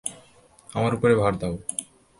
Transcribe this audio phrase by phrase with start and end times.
[0.69, 1.55] আমার উপরে ভার দাও।